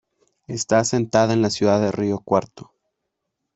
Está 0.47 0.79
asentada 0.79 1.31
en 1.33 1.43
la 1.43 1.51
ciudad 1.51 1.79
de 1.79 1.91
Río 1.91 2.17
Cuarto. 2.21 2.71